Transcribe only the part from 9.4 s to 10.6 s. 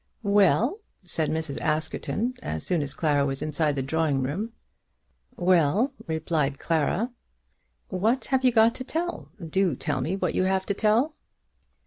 Do tell me what you